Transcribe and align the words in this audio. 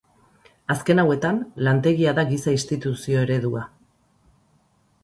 Azken 0.75 1.01
hauetan 1.03 1.37
lantegia 1.67 2.15
da 2.21 2.25
giza-instituzio 2.33 3.23
eredua. 3.29 3.67